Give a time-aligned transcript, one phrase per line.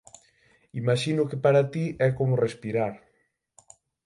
[0.81, 2.93] Imaxino que para ti é como respirar.